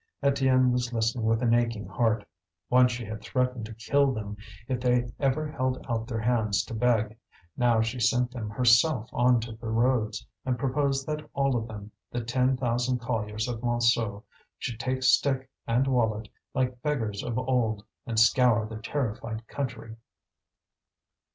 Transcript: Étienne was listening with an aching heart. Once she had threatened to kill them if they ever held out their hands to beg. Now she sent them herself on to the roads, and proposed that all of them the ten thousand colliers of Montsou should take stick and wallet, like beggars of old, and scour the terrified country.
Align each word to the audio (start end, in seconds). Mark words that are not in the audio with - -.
Étienne 0.23 0.71
was 0.71 0.91
listening 0.91 1.25
with 1.27 1.43
an 1.43 1.53
aching 1.53 1.85
heart. 1.87 2.25
Once 2.71 2.91
she 2.91 3.05
had 3.05 3.21
threatened 3.21 3.67
to 3.67 3.73
kill 3.75 4.11
them 4.11 4.35
if 4.67 4.81
they 4.81 5.11
ever 5.19 5.47
held 5.51 5.85
out 5.87 6.07
their 6.07 6.21
hands 6.21 6.63
to 6.65 6.73
beg. 6.73 7.15
Now 7.55 7.81
she 7.81 7.99
sent 7.99 8.31
them 8.31 8.49
herself 8.49 9.07
on 9.13 9.39
to 9.41 9.51
the 9.51 9.67
roads, 9.69 10.25
and 10.43 10.57
proposed 10.57 11.05
that 11.05 11.23
all 11.35 11.55
of 11.55 11.67
them 11.67 11.91
the 12.09 12.23
ten 12.23 12.57
thousand 12.57 12.97
colliers 12.97 13.47
of 13.47 13.61
Montsou 13.61 14.23
should 14.57 14.79
take 14.79 15.03
stick 15.03 15.47
and 15.67 15.85
wallet, 15.85 16.29
like 16.55 16.81
beggars 16.81 17.21
of 17.23 17.37
old, 17.37 17.85
and 18.07 18.19
scour 18.19 18.65
the 18.65 18.77
terrified 18.81 19.45
country. 19.45 19.97